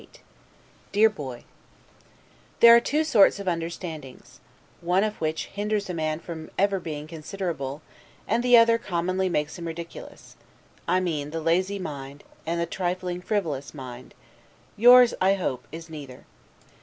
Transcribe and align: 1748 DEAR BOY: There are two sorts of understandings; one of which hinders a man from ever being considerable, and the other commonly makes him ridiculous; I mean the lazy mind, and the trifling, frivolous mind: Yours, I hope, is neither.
1748 0.01 0.91
DEAR 0.93 1.09
BOY: 1.11 1.45
There 2.59 2.75
are 2.75 2.79
two 2.79 3.03
sorts 3.03 3.37
of 3.39 3.47
understandings; 3.47 4.39
one 4.81 5.03
of 5.03 5.21
which 5.21 5.45
hinders 5.45 5.91
a 5.91 5.93
man 5.93 6.19
from 6.19 6.49
ever 6.57 6.79
being 6.79 7.05
considerable, 7.05 7.83
and 8.27 8.41
the 8.43 8.57
other 8.57 8.79
commonly 8.79 9.29
makes 9.29 9.59
him 9.59 9.65
ridiculous; 9.67 10.35
I 10.87 11.01
mean 11.01 11.29
the 11.29 11.39
lazy 11.39 11.77
mind, 11.77 12.23
and 12.47 12.59
the 12.59 12.65
trifling, 12.65 13.21
frivolous 13.21 13.75
mind: 13.75 14.15
Yours, 14.75 15.13
I 15.21 15.35
hope, 15.35 15.67
is 15.71 15.87
neither. 15.87 16.25